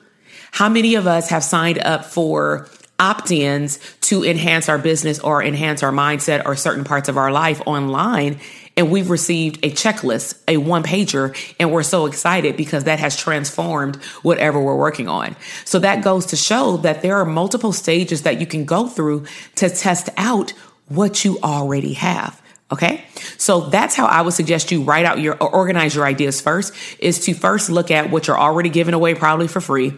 How 0.52 0.68
many 0.68 0.96
of 0.96 1.06
us 1.06 1.28
have 1.28 1.44
signed 1.44 1.78
up 1.78 2.04
for 2.04 2.68
opt-ins 3.00 3.80
to 4.02 4.22
enhance 4.24 4.68
our 4.68 4.78
business 4.78 5.18
or 5.18 5.42
enhance 5.42 5.82
our 5.82 5.90
mindset 5.90 6.44
or 6.44 6.54
certain 6.54 6.84
parts 6.84 7.08
of 7.08 7.16
our 7.16 7.32
life 7.32 7.60
online 7.66 8.38
and 8.76 8.90
we've 8.90 9.10
received 9.10 9.58
a 9.62 9.70
checklist, 9.70 10.38
a 10.48 10.56
one 10.56 10.82
pager, 10.82 11.36
and 11.58 11.70
we're 11.70 11.82
so 11.82 12.06
excited 12.06 12.56
because 12.56 12.84
that 12.84 12.98
has 12.98 13.14
transformed 13.14 13.96
whatever 14.22 14.58
we're 14.58 14.76
working 14.76 15.06
on. 15.06 15.36
So 15.66 15.78
that 15.80 16.02
goes 16.02 16.26
to 16.26 16.36
show 16.36 16.78
that 16.78 17.02
there 17.02 17.16
are 17.16 17.26
multiple 17.26 17.72
stages 17.72 18.22
that 18.22 18.40
you 18.40 18.46
can 18.46 18.64
go 18.64 18.86
through 18.86 19.26
to 19.56 19.68
test 19.68 20.08
out 20.16 20.52
what 20.88 21.26
you 21.26 21.38
already 21.42 21.92
have. 21.94 22.40
Okay. 22.72 23.04
So 23.36 23.62
that's 23.62 23.96
how 23.96 24.06
I 24.06 24.22
would 24.22 24.32
suggest 24.32 24.70
you 24.70 24.82
write 24.82 25.04
out 25.04 25.18
your 25.18 25.34
or 25.34 25.50
organize 25.52 25.94
your 25.94 26.06
ideas 26.06 26.40
first 26.40 26.72
is 27.00 27.18
to 27.20 27.34
first 27.34 27.68
look 27.68 27.90
at 27.90 28.10
what 28.10 28.28
you're 28.28 28.38
already 28.38 28.68
giving 28.68 28.94
away, 28.94 29.14
probably 29.14 29.48
for 29.48 29.60
free. 29.60 29.94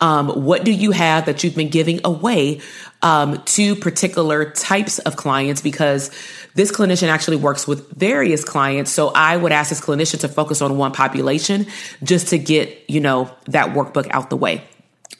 Um, 0.00 0.44
what 0.44 0.64
do 0.64 0.72
you 0.72 0.90
have 0.90 1.26
that 1.26 1.44
you've 1.44 1.54
been 1.54 1.68
giving 1.68 2.00
away 2.04 2.60
um, 3.02 3.40
to 3.44 3.76
particular 3.76 4.50
types 4.50 4.98
of 4.98 5.16
clients? 5.16 5.62
Because 5.62 6.10
this 6.54 6.72
clinician 6.72 7.08
actually 7.08 7.36
works 7.36 7.68
with 7.68 7.92
various 7.92 8.44
clients. 8.44 8.90
So 8.90 9.12
I 9.14 9.36
would 9.36 9.52
ask 9.52 9.68
this 9.68 9.80
clinician 9.80 10.18
to 10.20 10.28
focus 10.28 10.60
on 10.60 10.76
one 10.78 10.90
population 10.90 11.66
just 12.02 12.28
to 12.28 12.38
get, 12.38 12.90
you 12.90 13.00
know, 13.00 13.30
that 13.44 13.74
workbook 13.74 14.08
out 14.10 14.30
the 14.30 14.36
way. 14.36 14.64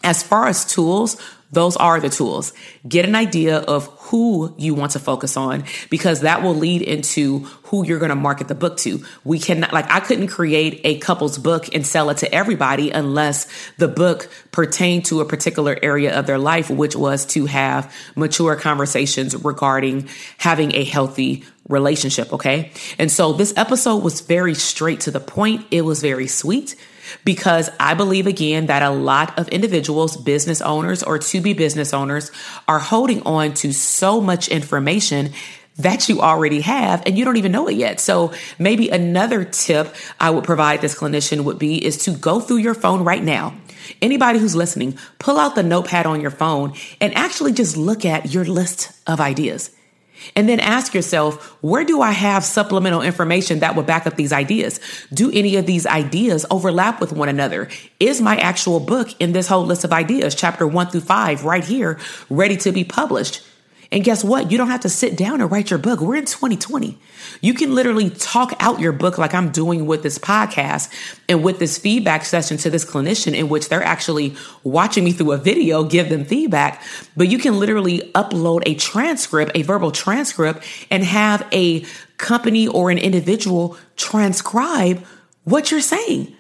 As 0.03 0.23
far 0.23 0.47
as 0.47 0.65
tools, 0.65 1.17
those 1.53 1.77
are 1.77 2.01
the 2.01 2.09
tools. 2.09 2.53
Get 2.89 3.05
an 3.05 3.15
idea 3.15 3.59
of 3.59 3.87
who 3.87 4.55
you 4.59 4.75
want 4.75 4.93
to 4.93 4.99
focus 4.99 5.37
on 5.37 5.65
because 5.91 6.21
that 6.21 6.43
will 6.43 6.55
lead 6.55 6.83
into 6.83 7.41
who 7.65 7.85
you're 7.85 7.99
going 7.99 8.11
to 8.11 8.17
market 8.17 8.49
the 8.49 8.55
book 8.55 8.77
to. 8.79 9.05
We 9.25 9.39
cannot, 9.39 9.73
like, 9.73 9.91
I 9.91 10.01
couldn't 10.01 10.29
create 10.29 10.81
a 10.85 10.99
couple's 10.99 11.39
book 11.39 11.75
and 11.75 11.87
sell 11.87 12.11
it 12.11 12.19
to 12.19 12.35
everybody 12.35 12.91
unless 12.91 13.47
the 13.79 13.89
book 13.89 14.29
pertained 14.53 15.07
to 15.07 15.21
a 15.21 15.25
particular 15.25 15.79
area 15.83 16.19
of 16.19 16.27
their 16.27 16.39
life, 16.39 16.71
which 16.71 16.97
was 16.97 17.27
to 17.27 17.47
have 17.47 17.95
mature 18.15 18.57
conversations 18.57 19.35
regarding 19.45 20.09
having 20.39 20.75
a 20.75 20.85
healthy 20.85 21.45
relationship. 21.69 22.33
Okay. 22.33 22.73
And 22.99 23.11
so 23.11 23.33
this 23.33 23.53
episode 23.57 24.03
was 24.03 24.21
very 24.21 24.55
straight 24.55 25.01
to 25.01 25.11
the 25.11 25.21
point. 25.21 25.67
It 25.71 25.83
was 25.83 26.01
very 26.01 26.27
sweet 26.27 26.77
because 27.25 27.71
I 27.79 27.95
believe 27.95 28.27
again 28.27 28.67
that 28.67 28.83
a 28.83 28.91
lot 28.91 29.39
of 29.39 29.49
individuals, 29.49 30.17
business 30.17 30.61
owners 30.61 31.03
or 31.03 31.19
to 31.19 31.41
be 31.41 31.53
business 31.53 31.93
owners 31.95 32.31
are 32.69 32.79
holding 32.79 33.23
on 33.23 33.55
to 33.55 33.73
so 33.73 34.21
much 34.21 34.49
information 34.49 35.33
that 35.79 36.09
you 36.09 36.21
already 36.21 36.63
have 36.63 37.03
and 37.07 37.19
you 37.19 37.25
don't 37.25 37.37
even 37.37 37.53
know 37.53 37.69
it 37.69 37.77
yet. 37.77 38.01
So 38.01 38.33
maybe 38.59 38.89
another 38.89 39.45
tip 39.45 39.95
I 40.19 40.31
would 40.31 40.45
provide 40.45 40.81
this 40.81 40.99
clinician 40.99 41.45
would 41.45 41.59
be 41.59 41.85
is 41.85 41.99
to 42.05 42.13
go 42.13 42.41
through 42.41 42.59
your 42.59 42.75
phone 42.75 43.05
right 43.05 43.23
now. 43.23 43.55
Anybody 44.03 44.39
who's 44.39 44.57
listening, 44.57 44.99
pull 45.19 45.39
out 45.39 45.55
the 45.55 45.63
notepad 45.63 46.07
on 46.07 46.21
your 46.21 46.31
phone 46.31 46.75
and 47.01 47.15
actually 47.15 47.53
just 47.53 47.77
look 47.77 48.05
at 48.05 48.33
your 48.33 48.45
list 48.45 48.91
of 49.07 49.21
ideas. 49.21 49.71
And 50.35 50.49
then 50.49 50.61
ask 50.61 50.95
yourself, 50.95 51.57
where 51.63 51.85
do 51.85 52.01
I 52.01 52.13
have 52.13 52.45
supplemental 52.45 53.03
information 53.03 53.61
that 53.61 53.77
would 53.77 53.87
back 53.87 54.07
up 54.07 54.17
these 54.17 54.33
ideas? 54.33 54.81
Do 55.13 55.31
any 55.33 55.57
of 55.57 55.67
these 55.67 55.87
ideas 55.87 56.47
overlap 56.51 57.01
with 57.01 57.13
one 57.13 57.29
another? 57.29 57.69
Is 58.01 58.21
my 58.21 58.37
actual 58.37 58.81
book 58.81 59.09
in 59.21 59.33
this 59.33 59.49
whole 59.49 59.65
list 59.65 59.85
of 59.85 59.93
ideas, 59.93 60.35
chapter 60.35 60.67
one 60.67 60.89
through 60.89 61.01
five, 61.03 61.45
right 61.45 61.65
here, 61.65 61.99
ready 62.31 62.57
to 62.59 62.73
be 62.73 62.85
published? 62.85 63.43
And 63.93 64.03
guess 64.03 64.25
what? 64.25 64.51
You 64.51 64.59
don't 64.59 64.71
have 64.71 64.81
to 64.81 64.89
sit 64.89 65.17
down 65.17 65.41
and 65.41 65.51
write 65.51 65.71
your 65.71 65.79
book. 65.79 66.01
We're 66.01 66.17
in 66.17 66.25
2020. 66.25 66.99
You 67.41 67.55
can 67.55 67.75
literally 67.75 68.11
talk 68.11 68.55
out 68.59 68.81
your 68.81 68.93
book 68.93 69.17
like 69.17 69.35
I'm 69.35 69.51
doing 69.51 69.87
with 69.87 70.03
this 70.03 70.19
podcast 70.19 70.93
and 71.29 71.45
with 71.45 71.59
this 71.59 71.79
feedback 71.79 72.25
session 72.25 72.57
to 72.59 72.71
this 72.71 72.85
clinician 72.85 73.35
in 73.35 73.49
which 73.49 73.69
they're 73.69 73.83
actually 73.83 74.35
watching 74.65 75.05
me 75.05 75.13
through 75.13 75.33
a 75.33 75.37
video, 75.37 75.85
give 75.85 76.09
them 76.09 76.25
feedback. 76.25 76.83
But 77.17 77.29
you 77.29 77.39
can 77.39 77.59
literally 77.59 78.11
upload 78.15 78.63
a 78.67 78.75
transcript, 78.75 79.53
a 79.55 79.63
verbal 79.63 79.93
transcript, 79.93 80.65
and 80.91 81.05
have 81.05 81.47
a 81.53 81.85
company 82.19 82.67
or 82.67 82.91
an 82.91 82.99
individual 82.99 83.77
transcribe 83.97 85.05
what 85.45 85.71
you're 85.71 85.81
saying. 85.81 86.35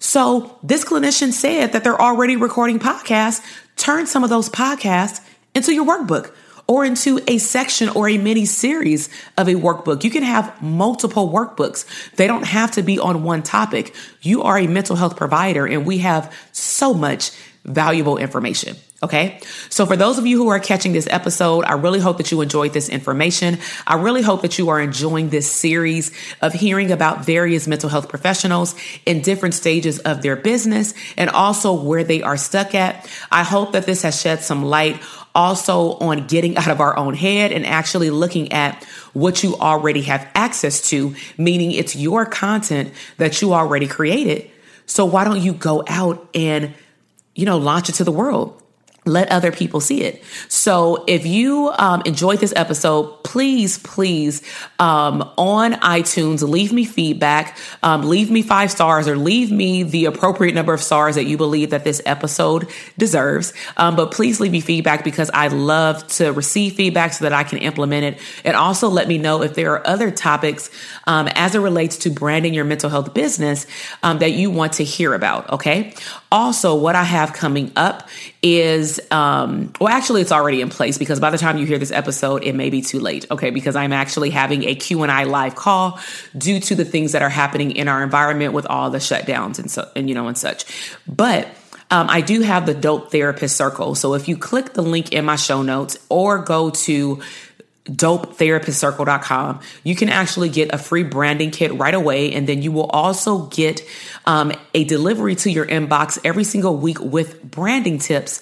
So 0.00 0.58
this 0.62 0.84
clinician 0.84 1.32
said 1.32 1.72
that 1.72 1.84
they're 1.84 2.00
already 2.00 2.36
recording 2.36 2.78
podcasts. 2.78 3.44
Turn 3.76 4.06
some 4.06 4.24
of 4.24 4.30
those 4.30 4.48
podcasts 4.48 5.20
into 5.54 5.72
your 5.72 5.84
workbook 5.84 6.32
or 6.70 6.84
into 6.84 7.18
a 7.26 7.36
section 7.38 7.88
or 7.88 8.08
a 8.08 8.16
mini 8.16 8.44
series 8.44 9.08
of 9.36 9.48
a 9.48 9.54
workbook. 9.54 10.04
You 10.04 10.10
can 10.10 10.22
have 10.22 10.62
multiple 10.62 11.28
workbooks. 11.28 11.84
They 12.14 12.28
don't 12.28 12.44
have 12.44 12.70
to 12.72 12.82
be 12.84 12.96
on 12.96 13.24
one 13.24 13.42
topic. 13.42 13.92
You 14.22 14.44
are 14.44 14.56
a 14.56 14.68
mental 14.68 14.94
health 14.94 15.16
provider 15.16 15.66
and 15.66 15.84
we 15.84 15.98
have 15.98 16.32
so 16.52 16.94
much 16.94 17.32
valuable 17.64 18.16
information. 18.16 18.76
Okay. 19.02 19.40
So 19.70 19.86
for 19.86 19.96
those 19.96 20.18
of 20.18 20.26
you 20.26 20.36
who 20.36 20.48
are 20.48 20.60
catching 20.60 20.92
this 20.92 21.06
episode, 21.10 21.64
I 21.64 21.72
really 21.72 22.00
hope 22.00 22.18
that 22.18 22.30
you 22.30 22.42
enjoyed 22.42 22.74
this 22.74 22.90
information. 22.90 23.58
I 23.86 23.94
really 23.94 24.20
hope 24.20 24.42
that 24.42 24.58
you 24.58 24.68
are 24.68 24.78
enjoying 24.78 25.30
this 25.30 25.50
series 25.50 26.12
of 26.42 26.52
hearing 26.52 26.90
about 26.92 27.24
various 27.24 27.66
mental 27.66 27.88
health 27.88 28.10
professionals 28.10 28.74
in 29.06 29.22
different 29.22 29.54
stages 29.54 30.00
of 30.00 30.20
their 30.20 30.36
business 30.36 30.92
and 31.16 31.30
also 31.30 31.72
where 31.72 32.04
they 32.04 32.22
are 32.22 32.36
stuck 32.36 32.74
at. 32.74 33.08
I 33.32 33.42
hope 33.42 33.72
that 33.72 33.86
this 33.86 34.02
has 34.02 34.20
shed 34.20 34.42
some 34.42 34.64
light 34.64 35.00
also 35.34 35.92
on 35.98 36.26
getting 36.26 36.58
out 36.58 36.68
of 36.68 36.80
our 36.80 36.96
own 36.98 37.14
head 37.14 37.52
and 37.52 37.64
actually 37.64 38.10
looking 38.10 38.52
at 38.52 38.84
what 39.14 39.42
you 39.42 39.56
already 39.56 40.02
have 40.02 40.28
access 40.34 40.90
to, 40.90 41.14
meaning 41.38 41.72
it's 41.72 41.96
your 41.96 42.26
content 42.26 42.92
that 43.16 43.40
you 43.40 43.54
already 43.54 43.86
created. 43.86 44.50
So 44.84 45.06
why 45.06 45.24
don't 45.24 45.40
you 45.40 45.54
go 45.54 45.84
out 45.86 46.28
and, 46.34 46.74
you 47.34 47.46
know, 47.46 47.58
launch 47.58 47.88
it 47.88 47.94
to 47.96 48.04
the 48.04 48.12
world? 48.12 48.59
Let 49.06 49.30
other 49.30 49.50
people 49.50 49.80
see 49.80 50.02
it. 50.02 50.22
So 50.48 51.04
if 51.06 51.24
you 51.24 51.72
um, 51.78 52.02
enjoyed 52.04 52.38
this 52.40 52.52
episode, 52.54 53.22
please, 53.24 53.78
please, 53.78 54.42
um, 54.78 55.22
on 55.38 55.72
iTunes, 55.74 56.46
leave 56.46 56.72
me 56.72 56.84
feedback, 56.84 57.56
um, 57.82 58.02
leave 58.02 58.30
me 58.30 58.42
five 58.42 58.70
stars 58.70 59.08
or 59.08 59.16
leave 59.16 59.50
me 59.50 59.84
the 59.84 60.04
appropriate 60.04 60.54
number 60.54 60.74
of 60.74 60.82
stars 60.82 61.14
that 61.14 61.24
you 61.24 61.38
believe 61.38 61.70
that 61.70 61.84
this 61.84 62.02
episode 62.04 62.68
deserves. 62.98 63.54
Um, 63.76 63.96
but 63.96 64.10
please 64.10 64.38
leave 64.38 64.52
me 64.52 64.60
feedback 64.60 65.02
because 65.02 65.30
I 65.32 65.48
love 65.48 66.06
to 66.08 66.32
receive 66.32 66.74
feedback 66.74 67.14
so 67.14 67.24
that 67.24 67.32
I 67.32 67.44
can 67.44 67.58
implement 67.58 68.04
it. 68.04 68.22
And 68.44 68.54
also 68.54 68.88
let 68.88 69.08
me 69.08 69.16
know 69.16 69.42
if 69.42 69.54
there 69.54 69.72
are 69.72 69.86
other 69.86 70.10
topics 70.10 70.70
um, 71.06 71.28
as 71.28 71.54
it 71.54 71.60
relates 71.60 71.96
to 71.98 72.10
branding 72.10 72.52
your 72.52 72.64
mental 72.64 72.90
health 72.90 73.14
business 73.14 73.66
um, 74.02 74.18
that 74.18 74.32
you 74.32 74.50
want 74.50 74.74
to 74.74 74.84
hear 74.84 75.14
about. 75.14 75.48
Okay. 75.50 75.94
Also, 76.32 76.74
what 76.74 76.94
I 76.94 77.02
have 77.02 77.32
coming 77.32 77.72
up 77.76 78.08
is, 78.42 78.89
um, 79.10 79.72
well, 79.80 79.92
actually, 79.92 80.22
it's 80.22 80.32
already 80.32 80.60
in 80.60 80.70
place 80.70 80.98
because 80.98 81.20
by 81.20 81.30
the 81.30 81.38
time 81.38 81.58
you 81.58 81.66
hear 81.66 81.78
this 81.78 81.92
episode, 81.92 82.42
it 82.42 82.54
may 82.54 82.70
be 82.70 82.80
too 82.80 82.98
late. 82.98 83.26
Okay, 83.30 83.50
because 83.50 83.76
I'm 83.76 83.92
actually 83.92 84.30
having 84.30 84.64
a 84.64 84.74
Q 84.74 85.02
and 85.02 85.12
A 85.12 85.24
live 85.24 85.54
call 85.54 86.00
due 86.36 86.58
to 86.60 86.74
the 86.74 86.84
things 86.84 87.12
that 87.12 87.22
are 87.22 87.28
happening 87.28 87.72
in 87.72 87.88
our 87.88 88.02
environment 88.02 88.52
with 88.52 88.66
all 88.66 88.90
the 88.90 88.98
shutdowns 88.98 89.58
and 89.58 89.70
so 89.70 89.88
and 89.94 90.08
you 90.08 90.14
know 90.14 90.26
and 90.26 90.38
such. 90.38 90.64
But 91.06 91.46
um, 91.90 92.08
I 92.08 92.20
do 92.20 92.40
have 92.40 92.66
the 92.66 92.74
Dope 92.74 93.10
Therapist 93.10 93.56
Circle. 93.56 93.94
So 93.94 94.14
if 94.14 94.28
you 94.28 94.36
click 94.36 94.72
the 94.72 94.82
link 94.82 95.12
in 95.12 95.24
my 95.24 95.36
show 95.36 95.62
notes 95.62 95.98
or 96.08 96.38
go 96.38 96.70
to 96.70 97.20
dopetherapistcircle.com. 97.90 99.60
You 99.84 99.96
can 99.96 100.08
actually 100.08 100.48
get 100.48 100.72
a 100.72 100.78
free 100.78 101.02
branding 101.02 101.50
kit 101.50 101.74
right 101.74 101.94
away. 101.94 102.32
And 102.32 102.46
then 102.46 102.62
you 102.62 102.72
will 102.72 102.86
also 102.86 103.46
get 103.46 103.82
um, 104.26 104.52
a 104.74 104.84
delivery 104.84 105.34
to 105.36 105.50
your 105.50 105.66
inbox 105.66 106.18
every 106.24 106.44
single 106.44 106.76
week 106.76 107.00
with 107.00 107.42
branding 107.42 107.98
tips 107.98 108.40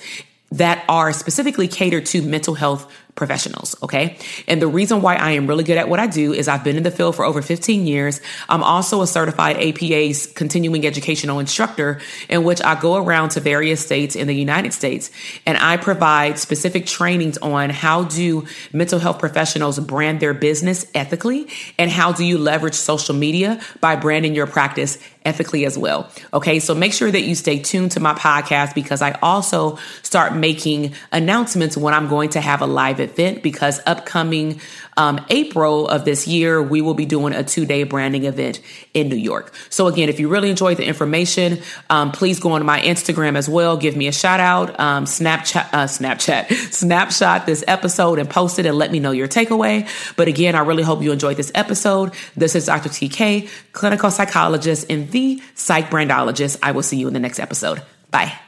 that 0.52 0.84
are 0.88 1.12
specifically 1.12 1.68
catered 1.68 2.06
to 2.06 2.22
mental 2.22 2.54
health 2.54 2.90
professionals. 3.18 3.76
Okay. 3.82 4.16
And 4.46 4.62
the 4.62 4.68
reason 4.68 5.02
why 5.02 5.16
I 5.16 5.32
am 5.32 5.46
really 5.46 5.64
good 5.64 5.76
at 5.76 5.88
what 5.88 5.98
I 5.98 6.06
do 6.06 6.32
is 6.32 6.46
I've 6.48 6.62
been 6.62 6.76
in 6.76 6.84
the 6.84 6.90
field 6.90 7.16
for 7.16 7.24
over 7.24 7.42
15 7.42 7.86
years. 7.86 8.20
I'm 8.48 8.62
also 8.62 9.02
a 9.02 9.06
certified 9.06 9.56
APA's 9.56 10.26
continuing 10.26 10.86
educational 10.86 11.40
instructor 11.40 12.00
in 12.28 12.44
which 12.44 12.62
I 12.62 12.80
go 12.80 12.96
around 12.96 13.30
to 13.30 13.40
various 13.40 13.84
states 13.84 14.14
in 14.14 14.28
the 14.28 14.34
United 14.34 14.72
States 14.72 15.10
and 15.44 15.58
I 15.58 15.76
provide 15.76 16.38
specific 16.38 16.86
trainings 16.86 17.36
on 17.38 17.70
how 17.70 18.04
do 18.04 18.46
mental 18.72 19.00
health 19.00 19.18
professionals 19.18 19.80
brand 19.80 20.20
their 20.20 20.34
business 20.34 20.86
ethically 20.94 21.48
and 21.76 21.90
how 21.90 22.12
do 22.12 22.24
you 22.24 22.38
leverage 22.38 22.74
social 22.74 23.16
media 23.16 23.60
by 23.80 23.96
branding 23.96 24.34
your 24.34 24.46
practice 24.46 24.96
ethically 25.28 25.66
as 25.66 25.78
well. 25.78 26.10
Okay. 26.32 26.58
So 26.58 26.74
make 26.74 26.92
sure 26.92 27.10
that 27.10 27.20
you 27.20 27.34
stay 27.34 27.58
tuned 27.58 27.92
to 27.92 28.00
my 28.00 28.14
podcast 28.14 28.74
because 28.74 29.02
I 29.02 29.12
also 29.22 29.78
start 30.02 30.34
making 30.34 30.94
announcements 31.12 31.76
when 31.76 31.94
I'm 31.94 32.08
going 32.08 32.30
to 32.30 32.40
have 32.40 32.62
a 32.62 32.66
live 32.66 32.98
event 32.98 33.42
because 33.42 33.80
upcoming 33.86 34.60
um, 34.98 35.24
April 35.30 35.88
of 35.88 36.04
this 36.04 36.26
year, 36.26 36.60
we 36.60 36.82
will 36.82 36.94
be 36.94 37.06
doing 37.06 37.32
a 37.32 37.44
two 37.44 37.64
day 37.64 37.84
branding 37.84 38.24
event 38.24 38.60
in 38.92 39.08
New 39.08 39.16
York. 39.16 39.54
So, 39.70 39.86
again, 39.86 40.08
if 40.08 40.20
you 40.20 40.28
really 40.28 40.50
enjoyed 40.50 40.76
the 40.76 40.84
information, 40.84 41.62
um, 41.88 42.12
please 42.12 42.40
go 42.40 42.52
on 42.52 42.66
my 42.66 42.80
Instagram 42.80 43.36
as 43.36 43.48
well. 43.48 43.76
Give 43.76 43.96
me 43.96 44.08
a 44.08 44.12
shout 44.12 44.40
out, 44.40 44.78
um, 44.78 45.04
Snapchat, 45.04 45.68
uh, 45.72 45.84
Snapchat, 45.86 46.52
snapshot 46.72 47.46
this 47.46 47.64
episode 47.68 48.18
and 48.18 48.28
post 48.28 48.58
it 48.58 48.66
and 48.66 48.76
let 48.76 48.90
me 48.90 48.98
know 48.98 49.12
your 49.12 49.28
takeaway. 49.28 49.88
But 50.16 50.28
again, 50.28 50.54
I 50.54 50.60
really 50.60 50.82
hope 50.82 51.00
you 51.00 51.12
enjoyed 51.12 51.36
this 51.36 51.52
episode. 51.54 52.12
This 52.36 52.56
is 52.56 52.66
Dr. 52.66 52.88
TK, 52.88 53.48
clinical 53.72 54.10
psychologist 54.10 54.86
and 54.90 55.10
the 55.12 55.40
psych 55.54 55.90
brandologist. 55.90 56.58
I 56.62 56.72
will 56.72 56.82
see 56.82 56.96
you 56.96 57.06
in 57.06 57.14
the 57.14 57.20
next 57.20 57.38
episode. 57.38 57.82
Bye. 58.10 58.47